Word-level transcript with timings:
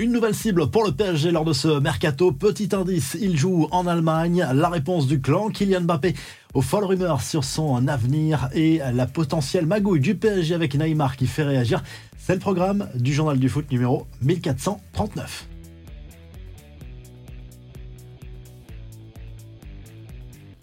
Une 0.00 0.12
nouvelle 0.12 0.34
cible 0.34 0.70
pour 0.70 0.82
le 0.82 0.92
PSG 0.92 1.30
lors 1.30 1.44
de 1.44 1.52
ce 1.52 1.78
mercato. 1.78 2.32
Petit 2.32 2.74
indice, 2.74 3.18
il 3.20 3.36
joue 3.36 3.68
en 3.70 3.86
Allemagne. 3.86 4.48
La 4.54 4.70
réponse 4.70 5.06
du 5.06 5.20
clan, 5.20 5.50
Kylian 5.50 5.82
Mbappé, 5.82 6.14
aux 6.54 6.62
folles 6.62 6.84
rumeurs 6.86 7.20
sur 7.20 7.44
son 7.44 7.86
avenir 7.86 8.48
et 8.54 8.80
la 8.94 9.04
potentielle 9.04 9.66
magouille 9.66 10.00
du 10.00 10.14
PSG 10.14 10.54
avec 10.54 10.74
Neymar 10.74 11.18
qui 11.18 11.26
fait 11.26 11.42
réagir. 11.42 11.82
C'est 12.16 12.32
le 12.32 12.38
programme 12.38 12.88
du 12.94 13.12
journal 13.12 13.38
du 13.38 13.50
foot 13.50 13.70
numéro 13.70 14.06
1439. 14.22 15.48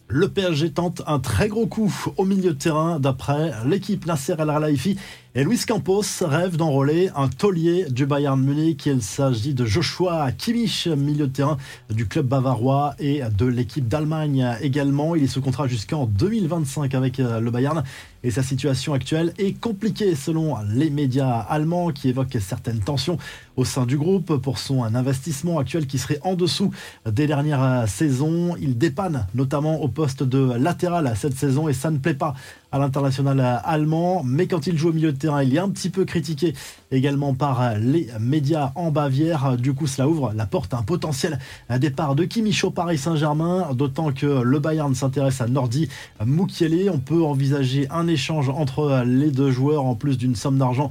Le 0.09 0.29
PSG 0.29 0.71
tente 0.71 1.01
un 1.05 1.19
très 1.19 1.49
gros 1.49 1.67
coup 1.67 1.93
au 2.15 2.23
milieu 2.23 2.53
de 2.53 2.57
terrain 2.57 2.97
d'après 2.97 3.51
l'équipe 3.65 4.05
Nasser 4.05 4.35
El 4.39 4.47
Khelaifi 4.47 4.97
et 5.37 5.43
Luis 5.43 5.59
Campos 5.67 6.01
rêve 6.21 6.57
d'enrôler 6.57 7.11
un 7.15 7.27
taulier 7.27 7.85
du 7.91 8.07
Bayern 8.07 8.41
Munich. 8.41 8.87
Il 8.87 9.03
s'agit 9.03 9.53
de 9.53 9.67
Joshua 9.67 10.31
Kimmich, 10.31 10.87
milieu 10.87 11.27
de 11.27 11.31
terrain 11.31 11.57
du 11.91 12.07
club 12.07 12.25
bavarois 12.25 12.95
et 12.97 13.21
de 13.37 13.45
l'équipe 13.45 13.87
d'Allemagne 13.87 14.57
également. 14.61 15.15
Il 15.15 15.25
est 15.25 15.27
sous 15.27 15.41
contrat 15.41 15.67
jusqu'en 15.67 16.07
2025 16.07 16.95
avec 16.95 17.19
le 17.19 17.51
Bayern 17.51 17.83
et 18.23 18.31
sa 18.31 18.41
situation 18.41 18.93
actuelle 18.93 19.31
est 19.37 19.53
compliquée 19.53 20.15
selon 20.15 20.55
les 20.73 20.89
médias 20.89 21.37
allemands 21.37 21.91
qui 21.91 22.09
évoquent 22.09 22.39
certaines 22.41 22.79
tensions 22.79 23.19
au 23.57 23.63
sein 23.63 23.85
du 23.85 23.97
groupe 23.97 24.37
pour 24.37 24.57
son 24.57 24.83
investissement 24.83 25.59
actuel 25.59 25.85
qui 25.85 25.99
serait 25.99 26.19
en 26.23 26.33
dessous 26.33 26.71
des 27.05 27.27
dernières 27.27 27.87
saisons. 27.87 28.55
Il 28.59 28.77
dépanne 28.79 29.27
notamment 29.35 29.81
au 29.81 29.87
poste 29.87 30.23
de 30.23 30.53
latéral 30.53 31.13
cette 31.15 31.35
saison 31.35 31.67
et 31.67 31.73
ça 31.73 31.91
ne 31.91 31.99
plaît 31.99 32.15
pas 32.15 32.33
à 32.71 32.79
l'international 32.79 33.61
allemand. 33.63 34.23
Mais 34.23 34.47
quand 34.47 34.67
il 34.67 34.77
joue 34.77 34.89
au 34.89 34.93
milieu 34.93 35.11
de 35.11 35.17
terrain, 35.17 35.43
il 35.43 35.55
est 35.55 35.59
un 35.59 35.69
petit 35.69 35.89
peu 35.89 36.05
critiqué 36.05 36.53
également 36.91 37.33
par 37.33 37.77
les 37.77 38.07
médias 38.19 38.71
en 38.75 38.91
Bavière. 38.91 39.57
Du 39.57 39.73
coup, 39.73 39.87
cela 39.87 40.07
ouvre 40.07 40.33
la 40.35 40.45
porte 40.45 40.73
à 40.73 40.77
un 40.77 40.83
potentiel 40.83 41.39
départ 41.79 42.15
de 42.15 42.25
Kimmich 42.25 42.63
au 42.63 42.71
Paris 42.71 42.97
Saint-Germain, 42.97 43.73
d'autant 43.73 44.11
que 44.11 44.25
le 44.25 44.59
Bayern 44.59 44.93
s'intéresse 44.95 45.41
à 45.41 45.47
Nordi 45.47 45.89
Mukiele. 46.25 46.89
On 46.89 46.99
peut 46.99 47.23
envisager 47.23 47.87
un 47.89 48.07
échange 48.07 48.49
entre 48.49 49.03
les 49.05 49.31
deux 49.31 49.51
joueurs 49.51 49.85
en 49.85 49.95
plus 49.95 50.17
d'une 50.17 50.35
somme 50.35 50.57
d'argent 50.57 50.89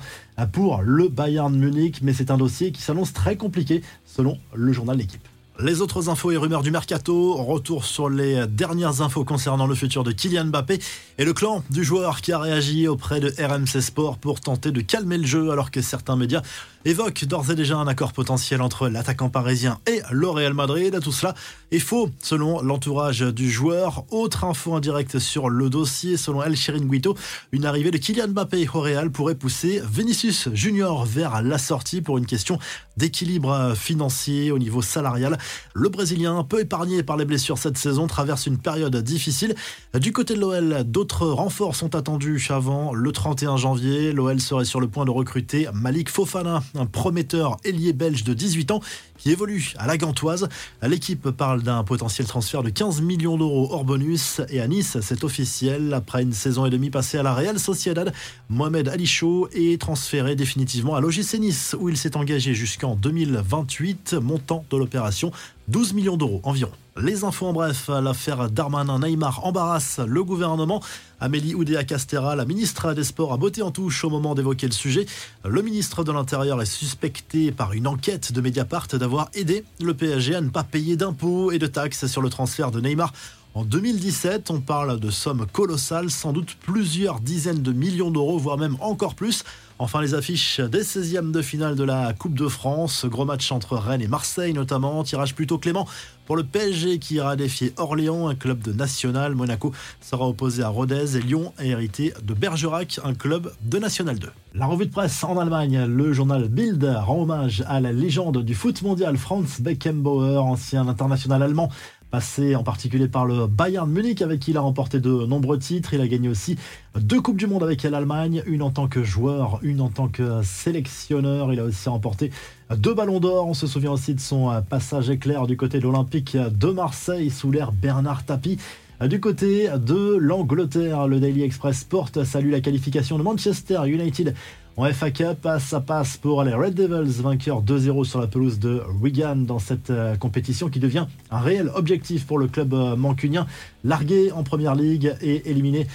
pour 0.53 0.83
le 0.83 1.09
Bayern 1.09 1.57
Munich, 1.57 2.01
mais 2.03 2.13
c'est 2.13 2.31
un 2.31 2.37
dossier 2.37 2.73
qui 2.73 2.83
s'annonce 2.83 3.13
très 3.13 3.37
compliqué 3.37 3.83
selon 4.05 4.39
le 4.55 4.73
journal 4.73 4.97
L'équipe. 4.97 5.29
Les 5.59 5.81
autres 5.81 6.11
infos 6.11 6.33
et 6.33 6.37
rumeurs 6.37 6.61
du 6.61 6.71
mercato, 6.71 7.33
retour 7.33 7.87
sur 7.87 8.11
les 8.11 8.47
dernières 8.47 9.01
infos 9.01 9.25
concernant 9.25 9.67
le 9.67 9.75
futur 9.75 10.05
de 10.05 10.13
Kylian 10.13 10.45
Mbappé 10.47 10.79
et 11.17 11.25
le 11.25 11.33
clan 11.33 11.65
du 11.71 11.83
joueur 11.83 12.21
qui 12.21 12.33
a 12.33 12.39
réagi 12.39 12.87
auprès 12.89 13.21
de 13.21 13.33
RMC 13.43 13.81
Sport 13.81 14.19
pour 14.19 14.41
tenter 14.41 14.71
de 14.71 14.83
calmer 14.83 15.17
le 15.17 15.27
jeu 15.27 15.51
alors 15.51 15.71
que 15.71 15.81
certains 15.81 16.15
médias 16.15 16.43
évoquent 16.85 17.25
d'ores 17.25 17.51
et 17.51 17.55
déjà 17.55 17.79
un 17.79 17.87
accord 17.89 18.13
potentiel 18.13 18.61
entre 18.61 18.89
l'attaquant 18.89 19.31
parisien 19.31 19.81
et 19.87 20.03
le 20.13 20.29
Real 20.29 20.53
Madrid. 20.53 21.01
Tout 21.03 21.11
cela 21.11 21.35
est 21.73 21.79
faux 21.79 22.11
selon 22.23 22.61
l'entourage 22.61 23.21
du 23.23 23.51
joueur. 23.51 24.05
Autre 24.11 24.45
info 24.45 24.75
indirecte 24.75 25.19
sur 25.19 25.49
le 25.49 25.71
dossier, 25.71 26.19
selon 26.19 26.43
El 26.43 26.55
Chiringuito, 26.55 27.17
une 27.53 27.65
arrivée 27.65 27.91
de 27.91 27.99
Kylian 27.99 28.29
Mbappé 28.29 28.69
au 28.75 28.81
Real 28.81 29.11
pourrait 29.11 29.35
pousser 29.35 29.83
Vinicius 29.91 30.51
Junior 30.53 31.07
vers 31.07 31.43
la 31.43 31.57
sortie 31.57 32.03
pour 32.03 32.19
une 32.19 32.27
question 32.27 32.59
d'équilibre 32.99 33.75
financier 33.75 34.53
au 34.53 34.59
niveau 34.59 34.83
salarial. 34.83 35.39
Le 35.75 35.89
Brésilien, 35.89 36.45
peu 36.45 36.61
épargné 36.61 37.03
par 37.03 37.17
les 37.17 37.25
blessures 37.25 37.59
cette 37.59 37.79
saison, 37.79 38.07
traverse 38.07 38.47
une 38.47 38.59
période 38.59 38.97
difficile. 38.97 39.55
Du 39.95 40.13
côté 40.13 40.35
de 40.35 40.41
l'OL, 40.41 40.85
d'autres 40.85 41.27
renforts 41.27 41.77
sont 41.77 41.95
attendus 41.95 42.47
avant 42.51 42.93
le 42.93 43.13
31 43.13 43.57
janvier. 43.57 44.13
L'OL 44.13 44.41
serait 44.41 44.65
sur 44.65 44.81
le 44.81 44.89
point 44.89 45.05
de 45.05 45.11
recruter 45.11 45.69
Malik 45.73 46.11
Fofana, 46.11 46.63
un 46.75 46.87
prometteur 46.87 47.57
ailier 47.65 47.93
belge 47.93 48.25
de 48.25 48.35
18 48.35 48.71
ans 48.71 48.81
qui 49.19 49.31
évolue 49.31 49.73
à 49.79 49.87
la 49.87 49.97
Gantoise. 49.97 50.49
L'équipe 50.83 51.31
parle 51.31 51.63
d'un 51.63 51.85
potentiel 51.85 52.27
transfert 52.27 52.63
de 52.63 52.71
15 52.71 53.01
millions 53.01 53.37
d'euros 53.37 53.69
hors 53.71 53.85
bonus 53.85 54.41
et 54.51 54.61
à 54.61 54.69
Nice, 54.69 54.99
c'est 55.01 55.25
officiel. 55.25 55.95
Après 55.95 56.23
une 56.23 56.33
saison 56.33 56.67
et 56.67 56.71
demie 56.71 56.91
passée 56.91 57.19
à 57.19 57.23
la 57.23 57.35
Real 57.35 57.59
Sociedad, 57.59 58.13
Mohamed 58.49 58.89
Ali 58.89 59.07
Chaud 59.07 59.49
est 59.53 59.81
transféré 59.81 60.37
définitivement 60.37 60.95
à 60.95 61.01
l'OGC 61.01 61.39
Nice 61.39 61.77
où 61.79 61.89
il 61.89 61.97
s'est 61.97 62.17
engagé 62.17 62.55
jusqu'en 62.55 62.95
2028. 62.95 64.15
Montant 64.21 64.65
de 64.71 64.77
l'opération 64.77 65.33
12 65.69 65.95
millions 65.95 66.17
d'euros 66.17 66.41
environ. 66.45 66.73
Les 67.01 67.25
infos 67.25 67.47
en 67.47 67.53
bref, 67.53 67.89
l'affaire 67.89 68.49
Darmanin-Neymar 68.51 69.45
embarrasse 69.45 70.01
le 70.07 70.25
gouvernement. 70.25 70.83
Amélie 71.21 71.55
Oudéa-Castera, 71.55 72.37
la 72.37 72.47
ministre 72.47 72.95
des 72.95 73.05
Sports, 73.05 73.33
a 73.33 73.37
botté 73.37 73.61
en 73.63 73.71
touche 73.71 74.05
au 74.05 74.11
moment 74.11 74.35
d'évoquer 74.35 74.67
le 74.67 74.73
sujet. 74.73 75.07
Le 75.45 75.61
ministre 75.61 76.05
de 76.05 76.13
l'Intérieur 76.13 76.63
est 76.63 76.67
suspecté 76.67 77.53
par 77.53 77.75
une 77.75 77.87
enquête 77.87 78.33
de 78.33 78.41
Mediapart 78.41 78.87
d'avoir 78.93 79.29
aidé 79.35 79.65
le 79.81 79.93
PSG 79.93 80.37
à 80.37 80.41
ne 80.41 80.49
pas 80.49 80.65
payer 80.65 80.97
d'impôts 80.97 81.53
et 81.53 81.59
de 81.59 81.67
taxes 81.67 82.07
sur 82.07 82.23
le 82.23 82.31
transfert 82.31 82.71
de 82.71 82.81
Neymar 82.81 83.13
en 83.57 83.65
2017, 83.65 84.51
on 84.51 84.61
parle 84.61 85.01
de 85.01 85.09
sommes 85.09 85.47
colossales, 85.51 86.11
sans 86.11 86.35
doute 86.35 86.59
plusieurs 86.61 87.21
dizaines 87.21 87.63
de 87.63 87.73
millions 87.73 88.11
d'euros, 88.11 88.37
voire 88.37 88.59
même 88.59 88.77
encore 88.81 89.15
plus. 89.15 89.45
Enfin, 89.79 90.03
les 90.03 90.13
affiches 90.13 90.61
des 90.61 90.83
16e 90.83 91.31
de 91.31 91.41
finale 91.41 91.75
de 91.75 91.85
la 91.85 92.13
Coupe 92.13 92.35
de 92.35 92.49
France. 92.49 93.07
Gros 93.07 93.25
match 93.25 93.53
entre 93.53 93.77
Rennes 93.77 94.03
et 94.03 94.09
Marseille 94.09 94.55
notamment. 94.55 95.03
Tirage 95.05 95.35
plutôt 95.35 95.57
clément 95.57 95.87
pour 96.27 96.37
le 96.37 96.45
PSG 96.45 96.99
qui 96.99 97.17
ira 97.17 97.37
défier 97.37 97.73
Orléans, 97.77 98.29
un 98.29 98.35
club 98.35 98.63
de 98.63 98.73
national. 98.73 99.35
Monaco 99.35 99.73
sera 100.01 100.27
opposé 100.27 100.63
à 100.63 100.69
Rodez 100.69 101.17
et 101.17 101.21
Lyon 101.21 101.53
est 101.59 101.69
hérité 101.69 102.15
de 102.23 102.33
Bergerac, 102.33 103.01
un 103.05 103.13
club 103.13 103.53
de 103.63 103.79
National 103.79 104.19
2. 104.19 104.29
La 104.55 104.65
revue 104.65 104.87
de 104.87 104.91
presse 104.91 105.23
en 105.23 105.37
Allemagne, 105.39 105.85
le 105.85 106.15
journal 106.15 106.49
Bild 106.49 106.83
rend 107.05 107.23
hommage 107.23 107.63
à 107.69 107.79
la 107.79 107.93
légende 107.93 108.43
du 108.43 108.55
foot 108.55 108.81
mondial 108.81 109.19
Franz 109.19 109.61
Beckenbauer, 109.61 110.43
ancien 110.43 110.89
international 110.89 111.43
allemand 111.43 111.71
passé 112.11 112.55
en 112.57 112.63
particulier 112.63 113.09
par 113.09 113.27
le 113.27 113.47
Bayern 113.47 113.91
Munich 113.91 114.23
avec 114.23 114.41
qui 114.41 114.53
il 114.53 114.57
a 114.57 114.61
remporté 114.61 115.01
de 115.01 115.11
nombreux 115.27 115.59
titres. 115.59 115.95
Il 115.95 116.01
a 116.01 116.09
gagné 116.09 116.29
aussi 116.29 116.57
deux 116.99 117.21
Coupes 117.21 117.37
du 117.37 117.47
Monde 117.47 117.63
avec 117.63 117.83
l'Allemagne, 117.83 118.43
une 118.47 118.63
en 118.63 118.71
tant 118.71 118.89
que 118.89 119.03
joueur, 119.03 119.59
une 119.63 119.81
en 119.81 119.89
tant 119.89 120.09
que 120.09 120.43
sélectionneur. 120.43 121.53
Il 121.53 121.61
a 121.61 121.65
aussi 121.65 121.89
remporté 121.89 122.31
deux 122.77 122.95
ballons 122.95 123.21
d'or. 123.21 123.49
On 123.49 123.55
se 123.55 123.67
souvient 123.67 123.93
aussi 123.93 124.15
de 124.15 124.21
son 124.21 124.63
passage 124.69 125.11
éclair 125.11 125.47
du 125.47 125.57
côté 125.57 125.79
de 125.79 125.85
l'Olympique 125.85 126.37
de 126.37 126.69
Marseille 126.69 127.31
sous 127.31 127.51
l'ère 127.51 127.73
Bernard 127.73 128.25
Tapie. 128.25 128.59
Du 129.05 129.21
côté 129.21 129.69
de 129.77 130.17
l'Angleterre, 130.17 131.07
le 131.07 131.21
Daily 131.21 131.43
Express 131.43 131.81
Sport 131.81 132.09
salue 132.25 132.51
la 132.51 132.63
qualification 132.63 133.19
de 133.19 133.23
Manchester 133.23 133.81
United 133.85 134.35
en 134.79 134.91
FA 134.91 135.11
Cup, 135.11 135.47
ça 135.59 135.81
passe 135.81 136.17
pour 136.17 136.43
les 136.45 136.55
Red 136.55 136.75
Devils, 136.75 137.23
vainqueurs 137.23 137.63
2-0 137.63 138.05
sur 138.05 138.21
la 138.21 138.27
pelouse 138.27 138.59
de 138.59 138.83
Wigan 139.01 139.37
dans 139.37 139.59
cette 139.59 139.91
euh, 139.91 140.17
compétition 140.17 140.69
qui 140.69 140.81
devient 140.81 141.07
un 141.31 141.41
réel 141.41 141.71
objectif 141.75 142.27
pour 142.27 142.39
le 142.39 142.47
club 142.47 142.73
euh, 142.73 142.97
mancunien, 142.97 143.47
largué 143.85 144.33
en 144.33 144.43
Première 144.43 144.75
Ligue 144.75 145.15
et 145.21 145.51
éliminé 145.51 145.87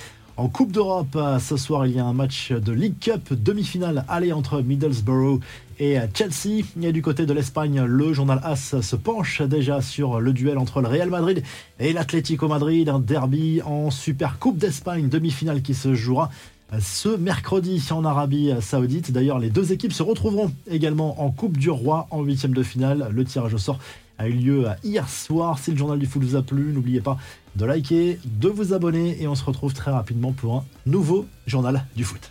en 0.42 0.50
Coupe 0.50 0.72
d'Europe. 0.72 1.16
Euh, 1.16 1.38
ce 1.38 1.56
soir, 1.56 1.86
il 1.86 1.96
y 1.96 2.00
a 2.00 2.06
un 2.06 2.14
match 2.14 2.52
de 2.52 2.72
League 2.72 2.96
Cup 3.00 3.32
demi-finale 3.32 4.06
aller 4.08 4.34
entre 4.34 4.62
Middlesbrough 4.62 5.40
et 5.80 5.98
Chelsea. 6.16 6.66
Et 6.82 6.92
du 6.92 7.04
côté 7.04 7.28
de 7.28 7.34
l'Espagne, 7.34 7.84
le 7.84 8.12
journal 8.12 8.42
AS 8.44 8.82
se 8.82 8.96
penche 8.96 9.44
déjà 9.44 9.82
sur 9.82 10.20
le 10.20 10.34
duel 10.34 10.58
entre 10.58 10.82
le 10.82 10.88
Real 10.88 11.12
Madrid 11.12 11.44
et 11.80 11.94
l'Atlético 11.94 12.48
Madrid, 12.48 12.90
un 12.90 12.98
derby 12.98 13.62
en 13.64 13.92
Super 13.92 14.40
Coupe 14.40 14.58
d'Espagne 14.58 15.10
demi-finale 15.10 15.62
qui 15.62 15.76
se 15.76 15.94
jouera 15.94 16.32
ce 16.80 17.10
mercredi 17.10 17.84
en 17.92 18.04
Arabie 18.04 18.52
Saoudite. 18.62 19.12
D'ailleurs, 19.12 19.38
les 19.38 19.52
deux 19.52 19.74
équipes 19.74 19.94
se 19.94 20.02
retrouveront 20.02 20.52
également 20.70 21.22
en 21.22 21.30
Coupe 21.30 21.58
du 21.58 21.70
Roi 21.70 22.08
en 22.10 22.24
huitième 22.24 22.54
de 22.54 22.64
finale. 22.64 23.10
Le 23.12 23.26
tirage 23.26 23.54
au 23.54 23.60
sort 23.60 23.78
a 24.22 24.28
eu 24.28 24.34
lieu 24.34 24.66
hier 24.84 25.10
soir. 25.10 25.58
Si 25.58 25.72
le 25.72 25.78
journal 25.78 25.98
du 25.98 26.06
foot 26.06 26.24
vous 26.24 26.36
a 26.36 26.44
plu, 26.44 26.72
n'oubliez 26.72 27.02
pas 27.02 27.18
de 27.56 27.66
liker, 27.66 28.20
de 28.26 28.50
vous 28.50 28.74
abonner 28.74 29.22
et 29.22 29.28
on 29.28 29.36
se 29.36 29.44
retrouve 29.44 29.74
très 29.74 29.92
rapidement 29.92 30.32
pour 30.32 30.58
un 30.58 30.66
nouveau 30.86 31.26
journal 31.48 31.86
du 31.96 32.04
foot. 32.04 32.30